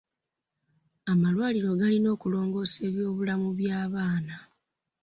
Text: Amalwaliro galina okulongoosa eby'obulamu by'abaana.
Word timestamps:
Amalwaliro 1.11 1.71
galina 1.79 2.09
okulongoosa 2.15 2.79
eby'obulamu 2.89 3.47
by'abaana. 3.59 4.37